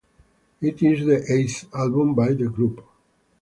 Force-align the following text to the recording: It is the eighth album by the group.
It 0.61 0.81
is 0.81 1.05
the 1.05 1.23
eighth 1.31 1.65
album 1.75 2.15
by 2.15 2.33
the 2.33 2.45
group. 2.49 2.83